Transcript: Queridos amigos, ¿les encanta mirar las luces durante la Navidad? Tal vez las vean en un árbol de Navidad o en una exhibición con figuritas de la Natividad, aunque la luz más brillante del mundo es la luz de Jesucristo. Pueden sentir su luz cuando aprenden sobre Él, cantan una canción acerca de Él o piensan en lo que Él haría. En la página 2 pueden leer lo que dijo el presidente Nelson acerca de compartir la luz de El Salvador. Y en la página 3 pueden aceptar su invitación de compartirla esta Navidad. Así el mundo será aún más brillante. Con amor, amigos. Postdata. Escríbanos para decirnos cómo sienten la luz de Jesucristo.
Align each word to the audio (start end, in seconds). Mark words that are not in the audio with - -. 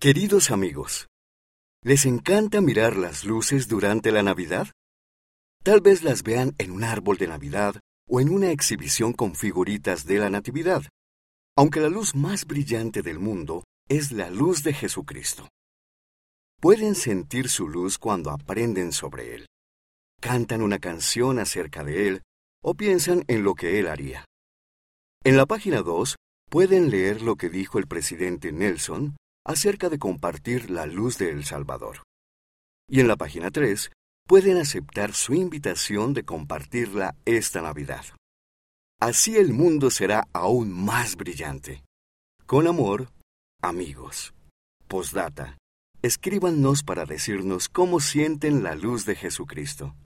Queridos 0.00 0.52
amigos, 0.52 1.08
¿les 1.82 2.06
encanta 2.06 2.60
mirar 2.60 2.94
las 2.94 3.24
luces 3.24 3.66
durante 3.66 4.12
la 4.12 4.22
Navidad? 4.22 4.68
Tal 5.64 5.80
vez 5.80 6.04
las 6.04 6.22
vean 6.22 6.54
en 6.58 6.70
un 6.70 6.84
árbol 6.84 7.18
de 7.18 7.26
Navidad 7.26 7.80
o 8.08 8.20
en 8.20 8.28
una 8.28 8.52
exhibición 8.52 9.12
con 9.12 9.34
figuritas 9.34 10.04
de 10.04 10.20
la 10.20 10.30
Natividad, 10.30 10.84
aunque 11.56 11.80
la 11.80 11.88
luz 11.88 12.14
más 12.14 12.44
brillante 12.44 13.02
del 13.02 13.18
mundo 13.18 13.64
es 13.88 14.12
la 14.12 14.30
luz 14.30 14.62
de 14.62 14.72
Jesucristo. 14.72 15.48
Pueden 16.60 16.94
sentir 16.94 17.48
su 17.48 17.68
luz 17.68 17.98
cuando 17.98 18.30
aprenden 18.30 18.92
sobre 18.92 19.34
Él, 19.34 19.46
cantan 20.20 20.62
una 20.62 20.78
canción 20.78 21.40
acerca 21.40 21.82
de 21.82 22.06
Él 22.06 22.22
o 22.62 22.74
piensan 22.74 23.24
en 23.26 23.42
lo 23.42 23.56
que 23.56 23.80
Él 23.80 23.88
haría. 23.88 24.24
En 25.24 25.36
la 25.36 25.46
página 25.46 25.82
2 25.82 26.14
pueden 26.48 26.88
leer 26.88 27.20
lo 27.20 27.34
que 27.34 27.48
dijo 27.48 27.80
el 27.80 27.88
presidente 27.88 28.52
Nelson 28.52 29.16
acerca 29.48 29.88
de 29.88 29.98
compartir 29.98 30.70
la 30.70 30.84
luz 30.84 31.16
de 31.16 31.30
El 31.30 31.44
Salvador. 31.44 32.02
Y 32.86 33.00
en 33.00 33.08
la 33.08 33.16
página 33.16 33.50
3 33.50 33.90
pueden 34.26 34.58
aceptar 34.58 35.14
su 35.14 35.32
invitación 35.32 36.12
de 36.12 36.22
compartirla 36.22 37.16
esta 37.24 37.62
Navidad. 37.62 38.04
Así 39.00 39.36
el 39.36 39.54
mundo 39.54 39.90
será 39.90 40.28
aún 40.34 40.70
más 40.70 41.16
brillante. 41.16 41.82
Con 42.44 42.66
amor, 42.66 43.08
amigos. 43.62 44.34
Postdata. 44.86 45.56
Escríbanos 46.02 46.82
para 46.82 47.06
decirnos 47.06 47.70
cómo 47.70 48.00
sienten 48.00 48.62
la 48.62 48.74
luz 48.74 49.06
de 49.06 49.16
Jesucristo. 49.16 49.94